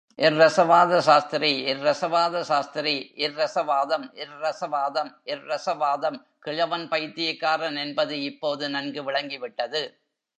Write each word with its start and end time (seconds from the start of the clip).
ர்ரசவாத 0.19 0.97
சாஸ்திரி 0.97 1.65
ர்ரசவாத 1.73 2.41
சாஸ்திரி, 2.41 2.93
ர்ரசவாதம் 3.17 4.05
ர்ரசவாதம், 4.31 5.11
ர்ரசவாதம். 5.25 6.17
கிழவன் 6.39 6.87
பைத்தியக்காரன் 6.87 7.75
என்பது 7.75 8.21
இப்போது 8.21 8.69
நன்கு 8.69 9.03
விளங்கிவிட்டது. 9.03 9.81